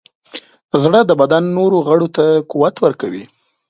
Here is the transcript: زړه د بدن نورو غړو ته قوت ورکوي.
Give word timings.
زړه 0.83 0.99
د 1.05 1.11
بدن 1.21 1.43
نورو 1.57 1.77
غړو 1.87 2.07
ته 2.15 2.25
قوت 2.51 2.75
ورکوي. 2.85 3.23